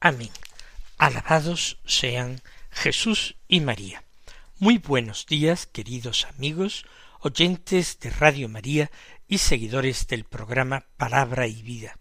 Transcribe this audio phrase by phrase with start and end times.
[0.00, 0.30] Amén.
[0.98, 4.02] Alabados sean Jesús y María.
[4.58, 6.86] Muy buenos días, queridos amigos,
[7.20, 8.90] oyentes de Radio María
[9.28, 11.98] y seguidores del programa Palabra y Vida.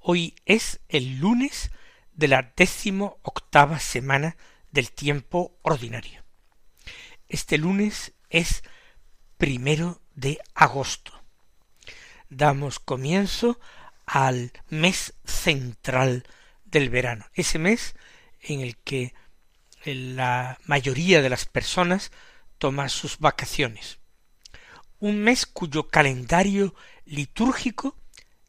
[0.00, 1.70] Hoy es el lunes
[2.12, 4.36] de la décimo octava semana
[4.70, 6.24] del tiempo ordinario.
[7.28, 8.62] Este lunes es
[9.36, 11.18] primero de agosto
[12.28, 13.58] damos comienzo
[14.06, 16.24] al mes central
[16.70, 17.94] del verano, ese mes
[18.40, 19.14] en el que
[19.84, 22.10] la mayoría de las personas
[22.58, 23.98] toma sus vacaciones.
[24.98, 26.74] Un mes cuyo calendario
[27.04, 27.96] litúrgico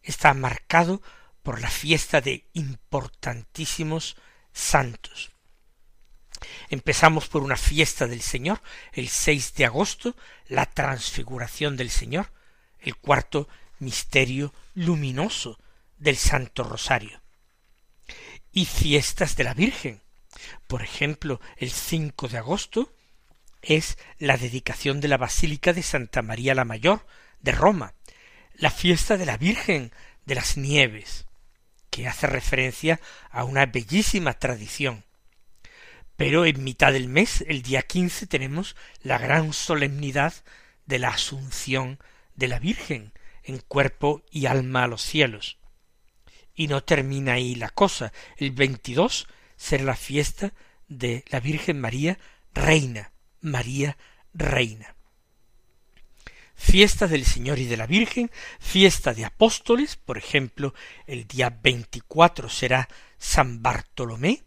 [0.02, 1.02] está marcado
[1.44, 4.18] por la fiesta de importantísimos
[4.52, 5.32] santos.
[6.70, 8.62] Empezamos por una fiesta del Señor,
[8.94, 10.16] el 6 de agosto,
[10.48, 12.32] la transfiguración del Señor,
[12.80, 13.48] el cuarto
[13.80, 15.60] misterio luminoso
[15.98, 17.19] del Santo Rosario.
[18.52, 20.02] Y fiestas de la Virgen.
[20.68, 22.94] Por ejemplo, el 5 de agosto
[23.62, 27.06] es la dedicación de la Basílica de Santa María la Mayor
[27.42, 27.94] de Roma,
[28.56, 29.92] la fiesta de la Virgen
[30.26, 31.26] de las Nieves,
[31.90, 33.00] que hace referencia
[33.32, 35.04] a una bellísima tradición.
[36.16, 40.34] Pero en mitad del mes, el día quince, tenemos la gran solemnidad
[40.86, 42.00] de la Asunción
[42.36, 45.59] de la Virgen, en cuerpo y alma a los cielos.
[46.60, 48.12] Y no termina ahí la cosa.
[48.36, 50.52] El 22 será la fiesta
[50.90, 52.20] de la Virgen María,
[52.54, 53.98] Reina, María,
[54.34, 54.94] Reina.
[56.56, 60.74] Fiesta del Señor y de la Virgen, fiesta de apóstoles, por ejemplo,
[61.08, 64.44] el día 24 será San Bartolomé,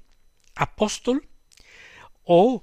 [0.55, 1.27] apóstol,
[2.25, 2.62] o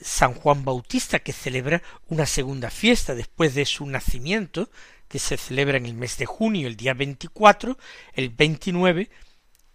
[0.00, 4.68] San Juan Bautista, que celebra una segunda fiesta después de su nacimiento,
[5.10, 7.76] que se celebra en el mes de junio, el día 24,
[8.12, 9.10] el 29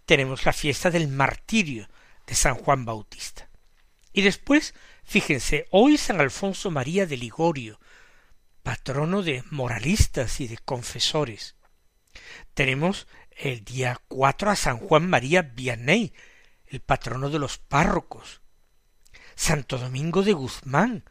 [0.06, 1.90] tenemos la fiesta del martirio
[2.26, 3.50] de San Juan Bautista.
[4.14, 4.72] Y después,
[5.04, 7.78] fíjense, hoy San Alfonso María de Ligorio,
[8.62, 11.54] patrono de moralistas y de confesores.
[12.54, 16.14] Tenemos el día 4 a San Juan María Vianney,
[16.64, 18.40] el patrono de los párrocos.
[19.34, 21.04] Santo Domingo de Guzmán,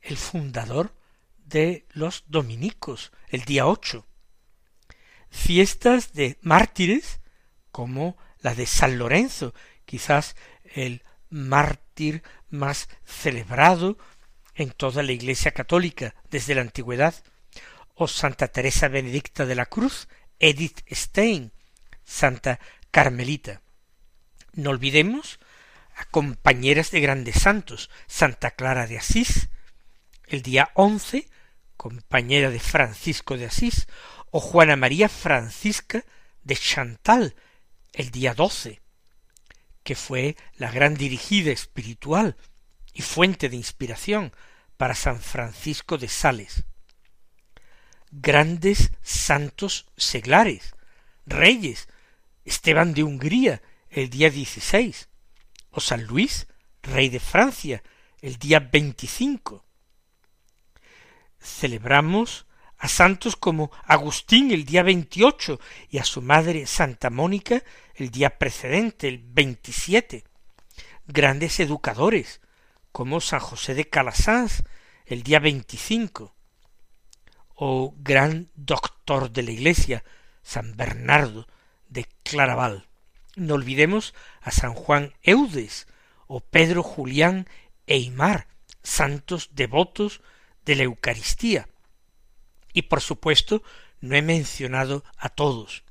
[0.00, 0.94] el fundador
[1.48, 4.06] de los dominicos, el día ocho.
[5.30, 7.20] Fiestas de mártires,
[7.70, 9.54] como la de San Lorenzo,
[9.84, 13.98] quizás el mártir más celebrado
[14.54, 17.14] en toda la Iglesia católica desde la antigüedad,
[17.94, 20.08] o Santa Teresa Benedicta de la Cruz,
[20.38, 21.52] Edith Stein,
[22.04, 22.60] Santa
[22.90, 23.60] Carmelita.
[24.52, 25.40] No olvidemos
[25.96, 29.48] a compañeras de grandes santos, Santa Clara de Asís,
[30.26, 31.28] el día once
[31.78, 33.86] compañera de Francisco de Asís,
[34.30, 36.04] o Juana María Francisca
[36.44, 37.34] de Chantal,
[37.94, 38.82] el día doce,
[39.82, 42.36] que fue la gran dirigida espiritual
[42.92, 44.32] y fuente de inspiración
[44.76, 46.64] para San Francisco de Sales.
[48.10, 50.74] Grandes santos seglares,
[51.24, 51.88] reyes,
[52.44, 55.08] Esteban de Hungría, el día dieciséis,
[55.70, 56.48] o San Luis,
[56.82, 57.82] rey de Francia,
[58.20, 59.64] el día veinticinco,
[61.40, 62.46] celebramos
[62.78, 65.60] a santos como Agustín el día veintiocho
[65.90, 67.62] y a su madre Santa Mónica
[67.94, 70.24] el día precedente, el veintisiete.
[71.06, 72.40] Grandes educadores
[72.92, 74.62] como San José de Calasanz
[75.06, 76.34] el día veinticinco.
[77.54, 80.04] O gran doctor de la Iglesia,
[80.42, 81.48] San Bernardo
[81.88, 82.86] de Claraval.
[83.34, 85.88] No olvidemos a San Juan Eudes
[86.28, 87.48] o Pedro Julián
[87.86, 88.46] Eimar,
[88.82, 90.20] santos devotos
[90.68, 91.66] de la Eucaristía.
[92.74, 93.62] Y por supuesto,
[94.02, 95.82] no he mencionado a todos.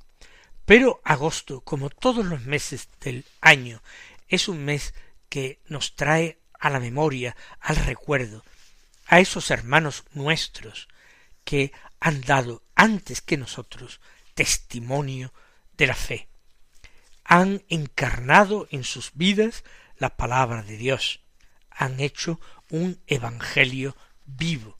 [0.66, 3.82] Pero agosto, como todos los meses del año,
[4.28, 4.94] es un mes
[5.28, 8.44] que nos trae a la memoria, al recuerdo,
[9.08, 10.86] a esos hermanos nuestros
[11.42, 14.00] que han dado antes que nosotros
[14.34, 15.32] testimonio
[15.76, 16.28] de la fe.
[17.24, 19.64] Han encarnado en sus vidas
[19.96, 21.20] la palabra de Dios,
[21.68, 22.40] han hecho
[22.70, 23.96] un evangelio
[24.28, 24.78] vivo.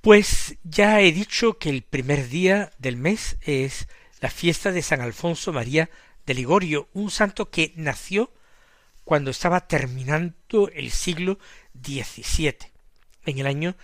[0.00, 3.88] Pues ya he dicho que el primer día del mes es
[4.20, 5.90] la fiesta de San Alfonso María
[6.24, 8.32] de Ligorio, un santo que nació
[9.04, 11.38] cuando estaba terminando el siglo
[11.82, 12.56] XVII,
[13.26, 13.76] en el año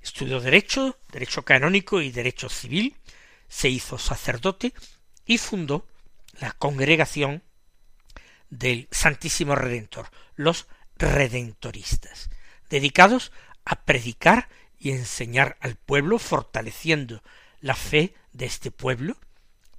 [0.00, 2.96] Estudió Derecho, Derecho Canónico y Derecho Civil,
[3.48, 4.72] se hizo sacerdote
[5.26, 5.86] y fundó
[6.32, 7.42] la congregación
[8.50, 12.30] del Santísimo Redentor, los Redentoristas,
[12.68, 13.32] dedicados
[13.64, 14.48] a predicar
[14.78, 17.22] y enseñar al pueblo, fortaleciendo
[17.60, 19.16] la fe de este pueblo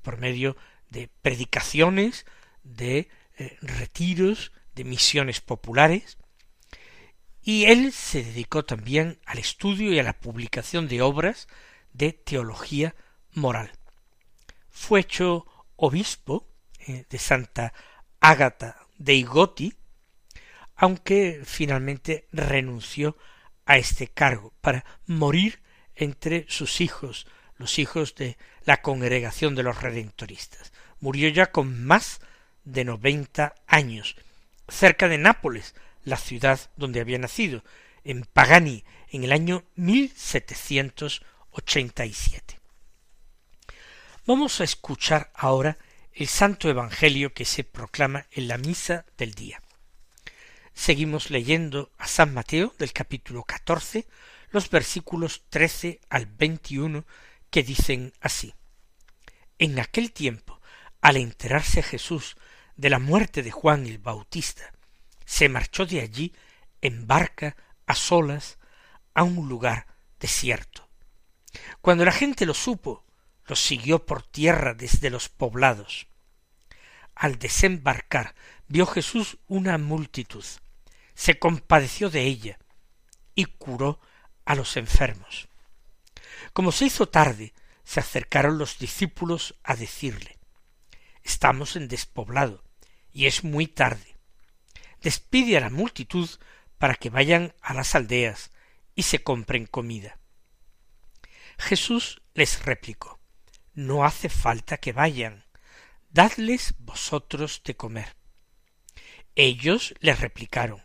[0.01, 0.57] por medio
[0.89, 2.25] de predicaciones,
[2.63, 6.17] de eh, retiros, de misiones populares,
[7.43, 11.47] y él se dedicó también al estudio y a la publicación de obras
[11.91, 12.95] de teología
[13.33, 13.71] moral.
[14.69, 15.45] Fue hecho
[15.83, 16.47] obispo
[16.87, 17.73] eh, de Santa
[18.21, 19.73] Ágata de Igoti,
[20.77, 23.17] aunque finalmente renunció
[23.65, 25.61] a este cargo para morir
[25.95, 27.27] entre sus hijos,
[27.57, 30.71] los hijos de la congregación de los redentoristas.
[31.01, 32.21] Murió ya con más
[32.63, 34.15] de noventa años,
[34.69, 35.75] cerca de Nápoles,
[36.05, 37.61] la ciudad donde había nacido,
[38.05, 42.62] en Pagani, en el año 1787.
[44.25, 45.77] Vamos a escuchar ahora
[46.13, 49.61] el santo evangelio que se proclama en la misa del día.
[50.73, 54.07] Seguimos leyendo a San Mateo del capítulo catorce
[54.51, 57.05] los versículos trece al veintiuno
[57.49, 58.53] que dicen así
[59.59, 60.61] En aquel tiempo,
[61.01, 62.37] al enterarse Jesús
[62.77, 64.71] de la muerte de Juan el Bautista,
[65.25, 66.33] se marchó de allí
[66.79, 68.57] en barca a solas
[69.13, 69.85] a un lugar
[70.17, 70.87] desierto.
[71.81, 73.03] Cuando la gente lo supo,
[73.55, 76.07] siguió por tierra desde los poblados.
[77.15, 78.35] Al desembarcar
[78.67, 80.45] vio Jesús una multitud,
[81.13, 82.59] se compadeció de ella
[83.35, 83.99] y curó
[84.45, 85.47] a los enfermos.
[86.53, 87.53] Como se hizo tarde,
[87.83, 90.37] se acercaron los discípulos a decirle
[91.23, 92.63] Estamos en despoblado,
[93.11, 94.17] y es muy tarde.
[95.01, 96.29] Despide a la multitud
[96.77, 98.51] para que vayan a las aldeas
[98.95, 100.17] y se compren comida.
[101.57, 103.22] Jesús les replicó
[103.75, 105.45] No hace falta que vayan,
[106.11, 108.15] dadles vosotros de comer.
[109.35, 110.83] Ellos le replicaron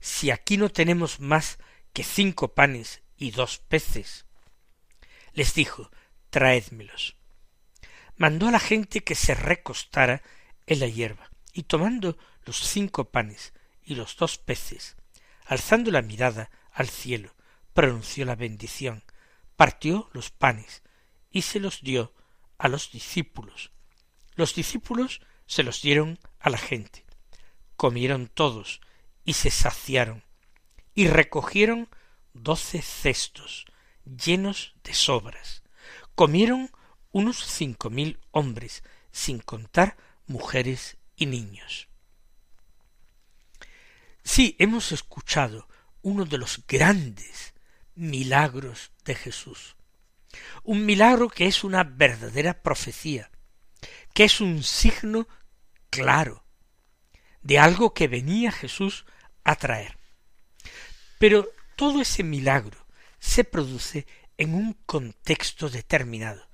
[0.00, 1.58] Si aquí no tenemos más
[1.94, 4.26] que cinco panes y dos peces.
[5.32, 5.90] Les dijo
[6.30, 7.16] Traédmelos.
[8.16, 10.22] Mandó a la gente que se recostara
[10.66, 14.96] en la hierba, y tomando los cinco panes y los dos peces,
[15.46, 17.34] alzando la mirada al cielo,
[17.72, 19.02] pronunció la bendición,
[19.56, 20.82] partió los panes
[21.30, 22.12] y se los dio
[22.58, 23.70] a los discípulos.
[24.34, 27.04] Los discípulos se los dieron a la gente.
[27.76, 28.80] Comieron todos
[29.24, 30.24] y se saciaron,
[30.94, 31.88] y recogieron
[32.32, 33.66] doce cestos
[34.04, 35.62] llenos de sobras.
[36.14, 36.70] Comieron
[37.12, 38.82] unos cinco mil hombres,
[39.12, 39.96] sin contar
[40.26, 41.88] mujeres y niños.
[44.22, 45.68] Sí, hemos escuchado
[46.02, 47.54] uno de los grandes
[47.94, 49.76] milagros de Jesús.
[50.62, 53.30] Un milagro que es una verdadera profecía,
[54.14, 55.28] que es un signo
[55.90, 56.44] claro
[57.42, 59.06] de algo que venía Jesús
[59.44, 59.98] a traer.
[61.18, 62.86] Pero todo ese milagro
[63.18, 64.06] se produce
[64.36, 66.48] en un contexto determinado,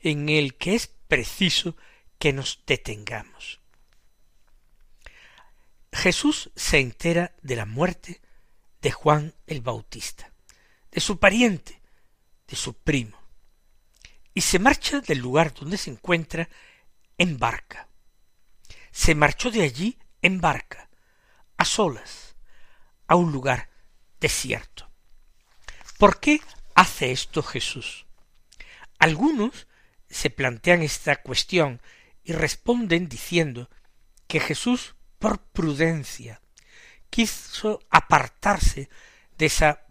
[0.00, 1.76] en el que es preciso
[2.18, 3.60] que nos detengamos.
[5.92, 8.20] Jesús se entera de la muerte
[8.82, 10.32] de Juan el Bautista,
[10.90, 11.77] de su pariente,
[12.48, 13.18] de su primo,
[14.34, 16.48] y se marcha del lugar donde se encuentra
[17.18, 17.88] en barca.
[18.90, 20.88] Se marchó de allí en barca,
[21.56, 22.36] a solas,
[23.06, 23.70] a un lugar
[24.20, 24.90] desierto.
[25.98, 26.40] ¿Por qué
[26.74, 28.06] hace esto Jesús?
[28.98, 29.66] Algunos
[30.08, 31.80] se plantean esta cuestión
[32.24, 33.68] y responden diciendo
[34.26, 36.40] que Jesús por prudencia,
[37.10, 38.88] quiso apartarse
[39.36, 39.86] de esa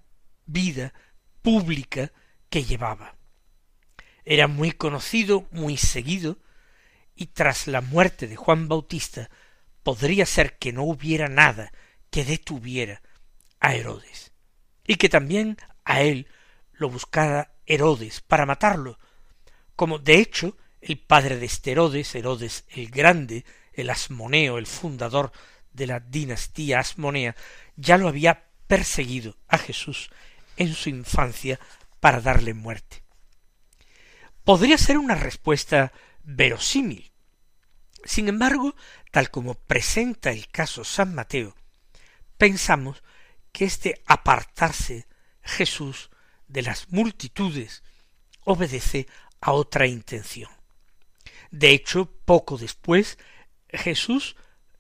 [0.45, 0.93] vida
[1.41, 2.11] pública
[2.49, 3.15] que llevaba.
[4.25, 6.39] Era muy conocido, muy seguido,
[7.15, 9.29] y tras la muerte de Juan Bautista
[9.83, 11.71] podría ser que no hubiera nada
[12.09, 13.01] que detuviera
[13.59, 14.31] a Herodes,
[14.85, 16.27] y que también a él
[16.73, 18.99] lo buscara Herodes para matarlo,
[19.75, 25.31] como de hecho el padre de este Herodes, Herodes el Grande, el Asmoneo, el fundador
[25.71, 27.35] de la dinastía Asmonea,
[27.75, 30.09] ya lo había perseguido a Jesús
[30.57, 31.59] en su infancia
[31.99, 33.03] para darle muerte.
[34.43, 35.91] Podría ser una respuesta
[36.23, 37.11] verosímil.
[38.03, 38.75] Sin embargo,
[39.11, 41.55] tal como presenta el caso San Mateo,
[42.37, 43.03] pensamos
[43.51, 45.07] que este apartarse
[45.41, 46.09] Jesús
[46.47, 47.83] de las multitudes
[48.45, 49.07] obedece
[49.41, 50.49] a otra intención.
[51.51, 53.17] De hecho, poco después,
[53.69, 54.35] Jesús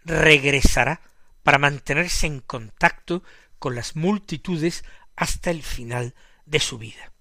[0.05, 1.01] regresará
[1.43, 3.23] para mantenerse en contacto
[3.59, 4.83] con las multitudes
[5.15, 6.13] hasta el final
[6.47, 7.11] de su vida.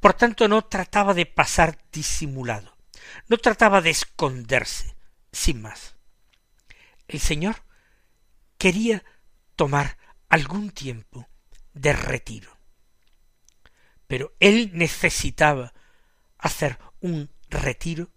[0.00, 2.76] Por tanto, no trataba de pasar disimulado,
[3.28, 4.96] no trataba de esconderse,
[5.32, 5.94] sin más.
[7.06, 7.62] El Señor
[8.58, 9.04] quería
[9.54, 9.96] tomar
[10.28, 11.28] algún tiempo
[11.72, 12.56] de retiro.
[14.06, 15.72] Pero él necesitaba
[16.38, 18.10] hacer un retiro.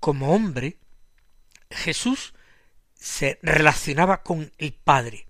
[0.00, 0.78] Como hombre,
[1.70, 2.34] Jesús
[2.94, 5.28] se relacionaba con el Padre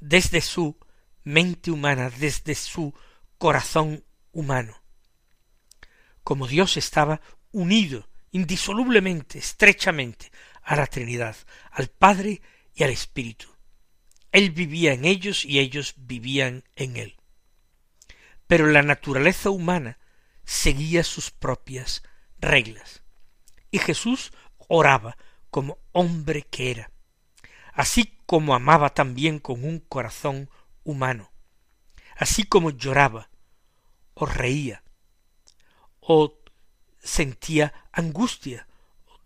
[0.00, 0.78] desde su
[1.24, 2.94] mente humana, desde su
[3.38, 4.82] corazón humano.
[6.22, 7.20] Como Dios estaba
[7.52, 10.30] unido indisolublemente, estrechamente
[10.62, 11.36] a la Trinidad,
[11.70, 12.42] al Padre
[12.74, 13.48] y al Espíritu.
[14.32, 17.16] Él vivía en ellos y ellos vivían en él.
[18.46, 19.98] Pero la naturaleza humana
[20.44, 22.02] seguía sus propias
[22.38, 23.02] reglas.
[23.70, 24.32] Y Jesús
[24.68, 25.16] oraba
[25.50, 26.90] como hombre que era,
[27.72, 30.48] así como amaba también con un corazón
[30.84, 31.30] humano,
[32.16, 33.30] así como lloraba,
[34.14, 34.82] o reía,
[36.00, 36.38] o
[36.98, 38.66] sentía angustia,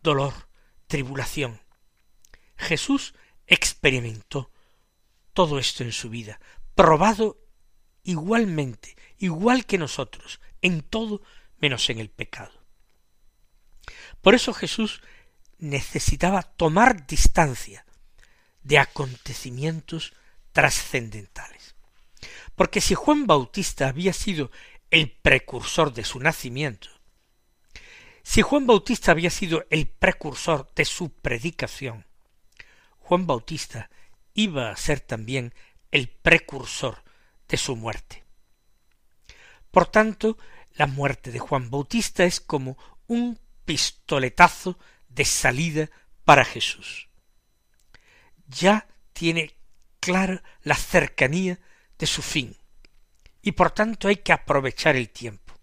[0.03, 0.49] dolor,
[0.87, 1.61] tribulación.
[2.57, 3.15] Jesús
[3.47, 4.51] experimentó
[5.33, 6.41] todo esto en su vida,
[6.75, 7.39] probado
[8.05, 11.23] igualmente, igual que nosotros, en todo
[11.59, 12.53] menos en el pecado.
[14.23, 15.03] Por eso Jesús
[15.59, 17.85] necesitaba tomar distancia
[18.63, 20.15] de acontecimientos
[20.55, 21.75] trascendentales.
[22.55, 24.51] Porque si Juan Bautista había sido
[24.91, 26.89] el precursor de su nacimiento,
[28.23, 32.07] si Juan Bautista había sido el precursor de su predicación,
[32.99, 33.91] Juan Bautista
[34.33, 35.53] iba a ser también
[35.91, 37.03] el precursor
[37.49, 38.25] de su muerte.
[39.71, 40.39] Por tanto,
[40.73, 45.91] la muerte de Juan Bautista es como un pistoletazo de salida
[46.25, 47.09] para Jesús.
[48.47, 49.55] Ya tiene
[50.05, 51.59] clara la cercanía
[51.99, 52.59] de su fin,
[53.41, 55.55] y por tanto hay que aprovechar el tiempo,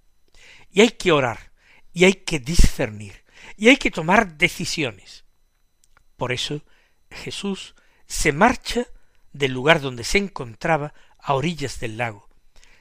[0.72, 1.52] y hay que orar,
[1.94, 3.24] y hay que discernir,
[3.56, 5.26] y hay que tomar decisiones.
[6.18, 6.64] Por eso
[7.12, 7.76] Jesús
[8.08, 8.88] se marcha
[9.32, 12.28] del lugar donde se encontraba a orillas del lago,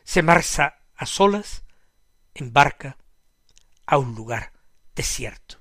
[0.03, 1.65] se marcha a solas,
[2.33, 2.97] embarca
[3.85, 4.55] a un lugar
[4.95, 5.61] desierto.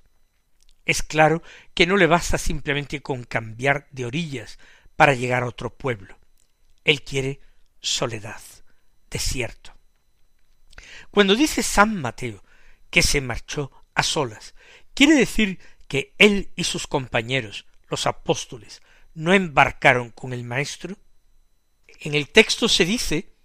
[0.86, 4.60] Es claro que no le basta simplemente con cambiar de orillas
[5.00, 6.20] para llegar a otro pueblo.
[6.84, 7.40] Él quiere
[7.80, 8.42] soledad,
[9.10, 9.74] desierto.
[11.10, 12.44] Cuando dice San Mateo
[12.90, 14.56] que se marchó a solas,
[14.94, 18.82] quiere decir que él y sus compañeros, los apóstoles,
[19.14, 20.98] no embarcaron con el Maestro?
[22.02, 23.38] En el texto se dice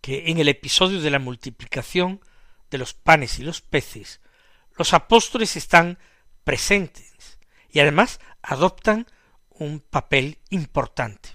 [0.00, 2.22] que en el episodio de la multiplicación
[2.70, 4.22] de los panes y los peces,
[4.74, 5.98] los apóstoles están
[6.44, 9.06] presentes y además adoptan
[9.54, 11.30] un papel importante.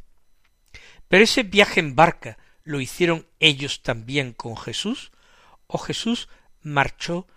[1.07, 5.11] Pero ese viaje en barca lo hicieron ellos también con Jesús,
[5.67, 6.29] o Jesús
[6.61, 7.27] marchó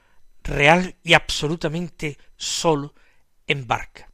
[0.43, 2.95] real y absolutamente solo
[3.47, 4.13] en barca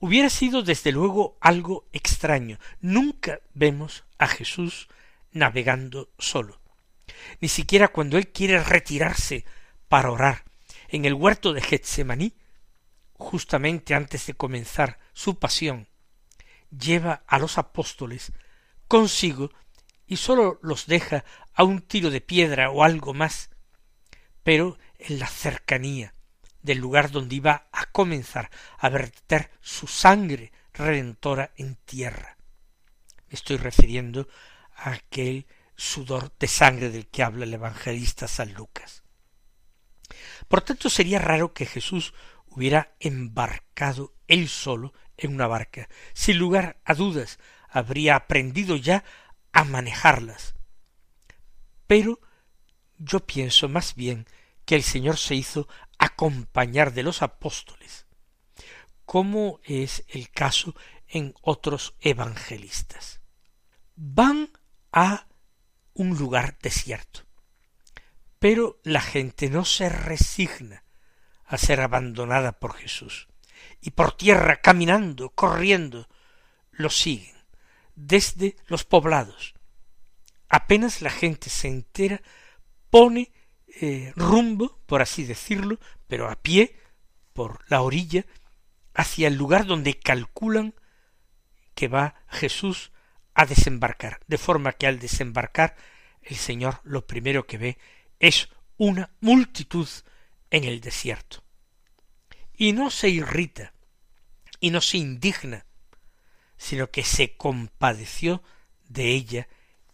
[0.00, 2.58] hubiera sido desde luego algo extraño.
[2.80, 4.88] Nunca vemos a Jesús
[5.32, 6.60] navegando solo.
[7.40, 9.44] Ni siquiera cuando él quiere retirarse
[9.88, 10.44] para orar
[10.88, 12.34] en el huerto de Getsemaní,
[13.14, 15.88] justamente antes de comenzar su pasión,
[16.70, 18.32] lleva a los apóstoles
[18.86, 19.50] consigo
[20.06, 23.50] y sólo los deja a un tiro de piedra o algo más,
[24.44, 26.14] pero en la cercanía
[26.62, 28.48] del lugar donde iba a comenzar
[28.78, 32.38] a verter su sangre redentora en tierra.
[33.26, 34.28] Me estoy refiriendo
[34.72, 39.02] a aquel sudor de sangre del que habla el evangelista San Lucas.
[40.46, 42.14] Por tanto, sería raro que Jesús
[42.46, 45.88] hubiera embarcado él solo en una barca.
[46.14, 49.04] Sin lugar a dudas, habría aprendido ya
[49.52, 50.54] a manejarlas.
[51.86, 52.20] Pero
[52.96, 54.26] yo pienso más bien
[54.64, 58.06] que el Señor se hizo acompañar de los apóstoles,
[59.04, 60.74] como es el caso
[61.08, 63.20] en otros evangelistas.
[63.96, 64.50] Van
[64.92, 65.26] a
[65.94, 67.22] un lugar desierto,
[68.38, 70.84] pero la gente no se resigna
[71.44, 73.27] a ser abandonada por Jesús,
[73.80, 76.08] y por tierra, caminando, corriendo,
[76.72, 77.36] lo siguen,
[77.94, 79.54] desde los poblados.
[80.48, 82.22] Apenas la gente se entera,
[82.90, 83.32] pone
[83.80, 86.76] eh, rumbo, por así decirlo, pero a pie,
[87.32, 88.24] por la orilla,
[88.94, 90.74] hacia el lugar donde calculan
[91.74, 92.90] que va Jesús
[93.34, 95.76] a desembarcar, de forma que al desembarcar
[96.22, 97.78] el Señor lo primero que ve
[98.18, 99.88] es una multitud
[100.50, 101.44] en el desierto.
[102.58, 103.72] Y no se irrita,
[104.58, 105.64] y no se indigna,
[106.56, 108.42] sino que se compadeció
[108.88, 109.48] de ella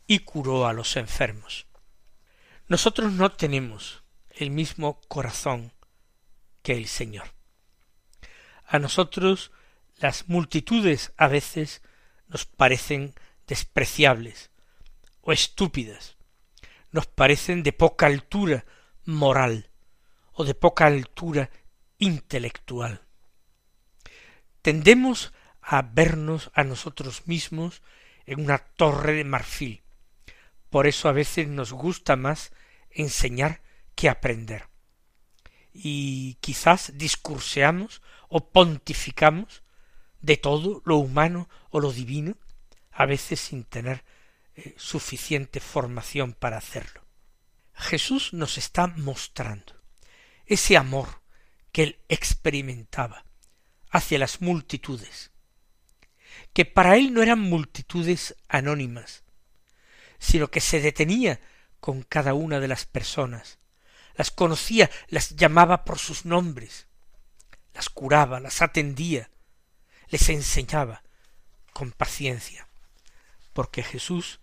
[0.07, 1.67] y curó a los enfermos.
[2.67, 5.75] Nosotros no tenemos el mismo corazón
[6.63, 7.35] que el Señor.
[8.67, 9.53] A nosotros
[9.97, 11.83] las multitudes a veces
[12.29, 13.15] nos parecen
[13.47, 14.51] despreciables
[15.21, 16.17] o estúpidas,
[16.91, 18.65] nos parecen de poca altura
[19.05, 19.69] moral
[20.33, 21.51] o de poca altura
[21.99, 23.03] intelectual.
[24.63, 27.83] Tendemos a vernos a nosotros mismos
[28.27, 29.83] en una torre de marfil.
[30.71, 32.53] Por eso a veces nos gusta más
[32.91, 33.63] enseñar
[33.95, 34.69] que aprender.
[35.73, 39.63] Y quizás discurseamos o pontificamos
[40.21, 42.37] de todo lo humano o lo divino,
[42.91, 44.05] a veces sin tener
[44.55, 47.05] eh, suficiente formación para hacerlo.
[47.75, 49.75] Jesús nos está mostrando
[50.47, 51.24] ese amor
[51.75, 53.25] que él experimentaba
[53.91, 55.33] hacia las multitudes,
[56.53, 59.25] que para él no eran multitudes anónimas,
[60.21, 61.41] sino que se detenía
[61.81, 63.59] con cada una de las personas,
[64.15, 66.87] las conocía, las llamaba por sus nombres,
[67.75, 69.31] las curaba, las atendía,
[70.11, 71.03] les enseñaba
[71.73, 72.69] con paciencia,
[73.53, 74.39] porque Jesús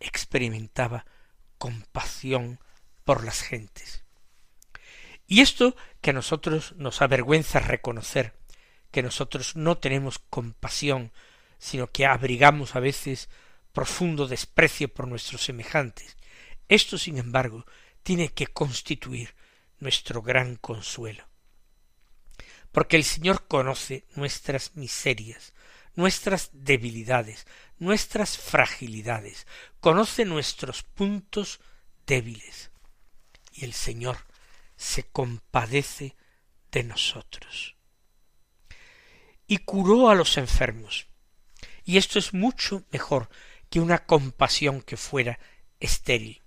[0.00, 1.06] experimentaba
[1.56, 2.60] compasión
[3.04, 4.04] por las gentes.
[5.26, 8.34] Y esto que a nosotros nos avergüenza reconocer,
[8.90, 11.12] que nosotros no tenemos compasión,
[11.58, 13.30] sino que abrigamos a veces
[13.72, 16.18] profundo desprecio por nuestros semejantes,
[16.68, 17.64] esto, sin embargo,
[18.02, 19.34] tiene que constituir
[19.78, 21.24] nuestro gran consuelo.
[22.70, 25.54] Porque el Señor conoce nuestras miserias,
[25.94, 27.46] nuestras debilidades,
[27.78, 29.46] nuestras fragilidades,
[29.80, 31.60] conoce nuestros puntos
[32.06, 32.70] débiles.
[33.54, 34.18] Y el Señor
[34.84, 36.14] se compadece
[36.70, 37.76] de nosotros.
[39.46, 41.06] Y curó a los enfermos.
[41.84, 43.30] Y esto es mucho mejor
[43.70, 45.38] que una compasión que fuera
[45.80, 46.42] estéril.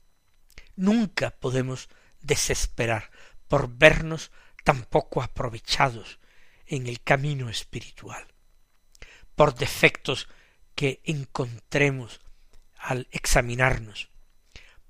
[0.75, 1.89] Nunca podemos
[2.21, 3.09] desesperar
[3.47, 4.31] por vernos
[4.63, 6.19] tan poco aprovechados
[6.67, 8.27] en el camino espiritual,
[9.35, 10.27] por defectos
[10.75, 12.21] que encontremos
[12.77, 14.09] al examinarnos,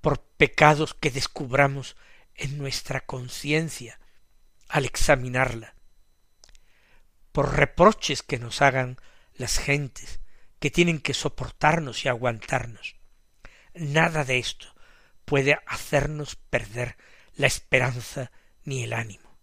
[0.02, 1.96] por pecados que descubramos
[2.38, 4.00] en nuestra conciencia
[4.69, 5.76] al examinarla,
[7.32, 8.97] por reproches que nos hagan
[9.34, 10.19] las gentes
[10.60, 12.95] que tienen que soportarnos y aguantarnos.
[13.73, 14.73] Nada de esto
[15.26, 16.97] puede hacernos perder
[17.36, 18.32] la esperanza
[18.63, 19.38] ni el ánimo.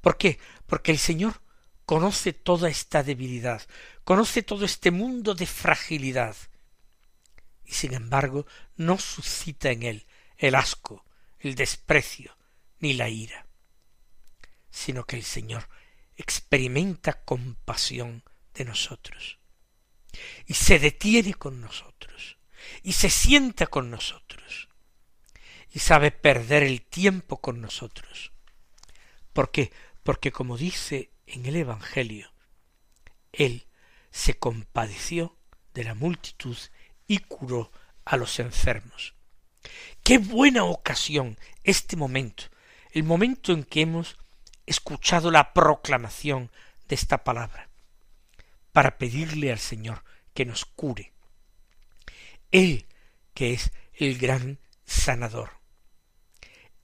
[0.00, 0.38] ¿Por qué?
[0.66, 1.42] Porque el Señor
[1.84, 3.62] conoce toda esta debilidad,
[4.04, 6.36] conoce todo este mundo de fragilidad,
[7.64, 10.06] y sin embargo no suscita en él
[10.38, 11.04] el asco,
[11.42, 12.36] el desprecio
[12.78, 13.46] ni la ira,
[14.70, 15.68] sino que el Señor
[16.16, 18.22] experimenta compasión
[18.54, 19.38] de nosotros
[20.46, 22.38] y se detiene con nosotros
[22.82, 24.68] y se sienta con nosotros
[25.72, 28.32] y sabe perder el tiempo con nosotros.
[29.32, 29.72] ¿Por qué?
[30.02, 32.32] Porque como dice en el Evangelio,
[33.32, 33.66] Él
[34.10, 35.38] se compadeció
[35.72, 36.56] de la multitud
[37.06, 37.72] y curó
[38.04, 39.14] a los enfermos.
[40.02, 42.44] Qué buena ocasión este momento,
[42.90, 44.16] el momento en que hemos
[44.66, 46.50] escuchado la proclamación
[46.88, 47.68] de esta palabra,
[48.72, 51.12] para pedirle al Señor que nos cure.
[52.50, 52.86] Él
[53.34, 55.50] que es el gran sanador,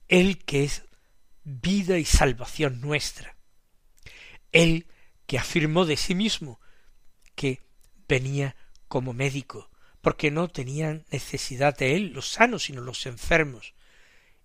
[0.07, 0.83] Él que es
[1.43, 3.35] vida y salvación nuestra,
[4.51, 4.87] Él
[5.27, 6.59] que afirmó de sí mismo
[7.35, 7.61] que
[8.07, 8.55] venía
[8.87, 9.68] como médico
[10.01, 13.73] porque no tenían necesidad de él los sanos, sino los enfermos.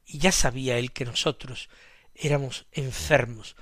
[0.04, 1.68] Y ya sabía él que nosotros
[2.14, 3.56] éramos enfermos,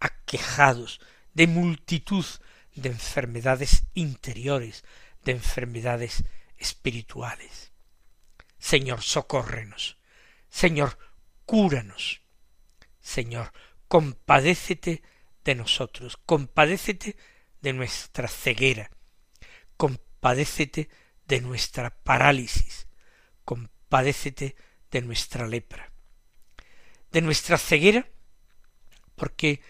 [0.00, 1.00] aquejados
[1.34, 2.24] de multitud
[2.74, 4.84] de enfermedades interiores,
[5.24, 6.24] de enfermedades
[6.58, 7.72] espirituales.
[8.58, 9.98] Señor, socórrenos.
[10.48, 10.98] Señor,
[11.44, 12.22] cúranos.
[13.00, 13.52] Señor,
[13.88, 15.02] compadécete
[15.44, 17.16] de nosotros, compadécete
[17.60, 18.90] de nuestra ceguera,
[19.76, 20.88] compadécete
[21.26, 22.86] de nuestra parálisis,
[23.44, 24.56] compadécete
[24.90, 25.92] de nuestra lepra,
[27.10, 28.08] de nuestra ceguera,
[29.14, 29.60] porque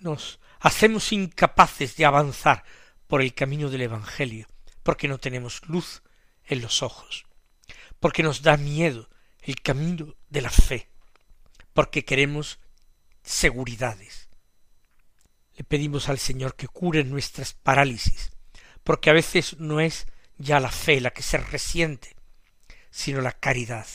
[0.00, 2.64] nos hacemos incapaces de avanzar
[3.06, 4.46] por el camino del Evangelio,
[4.82, 6.02] porque no tenemos luz
[6.44, 7.26] en los ojos,
[8.00, 9.08] porque nos da miedo
[9.40, 10.88] el camino de la fe,
[11.72, 12.58] porque queremos
[13.22, 14.28] seguridades.
[15.56, 18.30] Le pedimos al Señor que cure nuestras parálisis,
[18.84, 20.06] porque a veces no es
[20.38, 22.16] ya la fe la que se resiente,
[22.90, 23.86] sino la caridad.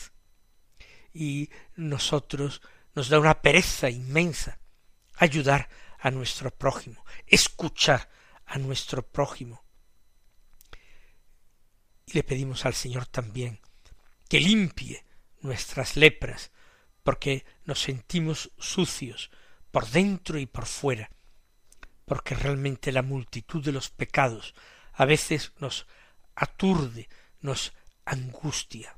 [1.13, 2.61] Y nosotros
[2.95, 4.59] nos da una pereza inmensa
[5.15, 8.09] ayudar a nuestro prójimo, escuchar
[8.45, 9.63] a nuestro prójimo.
[12.05, 13.59] Y le pedimos al Señor también
[14.27, 15.05] que limpie
[15.41, 16.51] nuestras lepras,
[17.03, 19.31] porque nos sentimos sucios
[19.71, 21.09] por dentro y por fuera,
[22.05, 24.53] porque realmente la multitud de los pecados
[24.93, 25.87] a veces nos
[26.41, 27.07] aturde,
[27.39, 27.71] nos
[28.03, 28.97] angustia.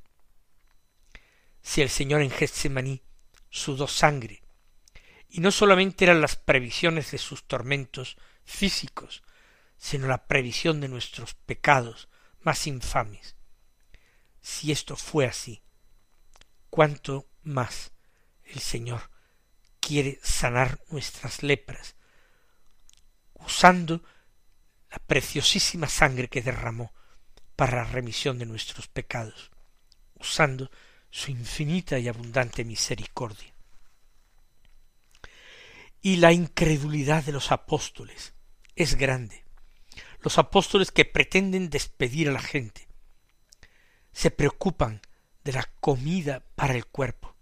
[1.62, 3.04] Si el Señor en Getsemaní
[3.50, 4.42] sudó sangre,
[5.28, 9.24] y no solamente eran las previsiones de sus tormentos físicos,
[9.78, 12.08] sino la previsión de nuestros pecados
[12.40, 13.36] más infames.
[14.42, 15.62] Si esto fue así,
[16.70, 17.92] cuánto más
[18.44, 19.10] el Señor
[19.82, 21.96] quiere sanar nuestras lepras,
[23.34, 24.02] usando
[24.90, 26.94] la preciosísima sangre que derramó
[27.56, 29.52] para la remisión de nuestros pecados,
[30.16, 30.70] usando
[31.10, 33.54] su infinita y abundante misericordia.
[36.02, 38.34] Y la incredulidad de los apóstoles
[38.76, 39.46] es grande.
[40.22, 42.88] Los apóstoles que pretenden despedir a la gente
[44.12, 45.02] se preocupan
[45.44, 47.36] de la comida para el cuerpo,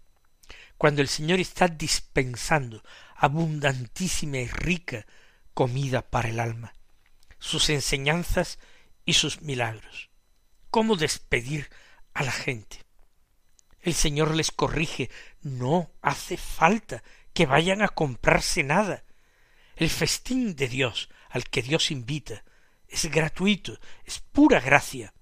[0.76, 2.82] cuando el Señor está dispensando
[3.16, 5.06] abundantísima y rica
[5.54, 6.74] comida para el alma,
[7.38, 8.58] sus enseñanzas
[9.04, 10.10] y sus milagros.
[10.70, 11.68] ¿Cómo despedir
[12.14, 12.84] a la gente?
[13.80, 15.10] El Señor les corrige,
[15.42, 19.04] no hace falta que vayan a comprarse nada.
[19.76, 22.44] El festín de Dios al que Dios invita
[22.88, 25.14] es gratuito, es pura gracia.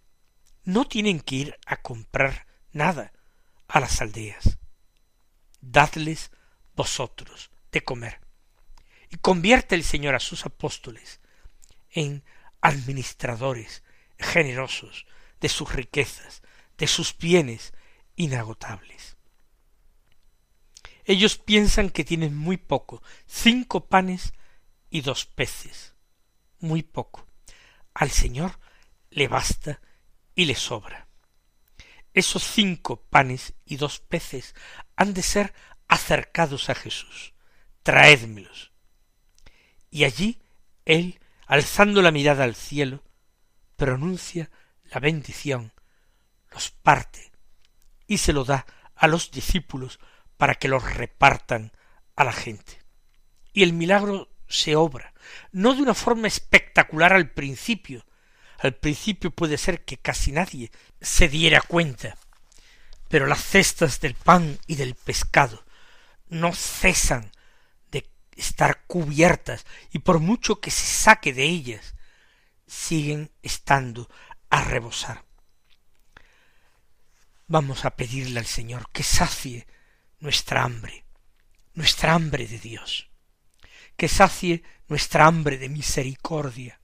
[0.65, 3.13] No tienen que ir a comprar nada
[3.69, 4.59] a las aldeas.
[5.61, 6.31] Dadles
[6.75, 8.21] vosotros de comer.
[9.09, 11.21] Y convierte el Señor a sus apóstoles
[11.91, 12.25] en
[12.61, 13.83] administradores
[14.19, 15.07] generosos
[15.41, 16.43] de sus riquezas,
[16.79, 17.73] de sus bienes
[18.17, 19.17] inagotables.
[21.05, 24.33] Ellos piensan que tienen muy poco, cinco panes
[24.91, 25.95] y dos peces,
[26.59, 27.27] muy poco.
[27.95, 28.61] Al Señor
[29.11, 29.81] le basta
[30.35, 31.09] y le sobra.
[32.13, 34.55] Esos cinco panes y dos peces
[34.97, 35.55] han de ser
[35.89, 37.35] acercados a Jesús.
[37.83, 38.73] Traédmelos.
[39.91, 40.41] Y allí
[40.85, 41.21] él,
[41.51, 43.03] alzando la mirada al cielo,
[43.75, 44.53] pronuncia
[44.85, 45.73] la bendición,
[46.53, 47.33] los parte
[48.07, 49.99] y se lo da a los discípulos
[50.37, 51.73] para que los repartan
[52.15, 52.81] a la gente.
[53.53, 55.13] Y el milagro se obra,
[55.51, 58.07] no de una forma espectacular al principio.
[58.61, 62.17] Al principio puede ser que casi nadie se diera cuenta,
[63.09, 65.65] pero las cestas del pan y del pescado
[66.29, 67.33] no cesan
[68.41, 71.95] estar cubiertas y por mucho que se saque de ellas,
[72.67, 74.09] siguen estando
[74.49, 75.25] a rebosar.
[77.47, 79.67] Vamos a pedirle al Señor que sacie
[80.19, 81.05] nuestra hambre,
[81.75, 83.11] nuestra hambre de Dios,
[83.97, 86.81] que sacie nuestra hambre de misericordia,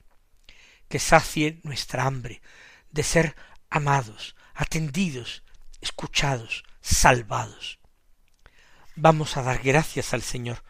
[0.87, 2.41] que sacie nuestra hambre
[2.91, 3.35] de ser
[3.69, 5.43] amados, atendidos,
[5.81, 7.79] escuchados, salvados.
[8.95, 10.63] Vamos a dar gracias al Señor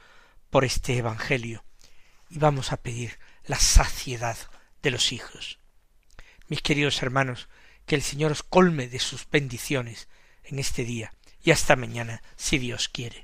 [0.50, 1.64] por este Evangelio
[2.30, 4.38] y vamos a pedir la saciedad
[4.82, 5.60] de los hijos.
[6.48, 7.50] Mis queridos hermanos,
[7.86, 10.08] que el Señor os colme de sus bendiciones
[10.44, 13.24] en este día y hasta mañana, si Dios quiere.